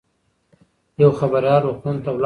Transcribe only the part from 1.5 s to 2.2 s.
روغتون ته ولاړ.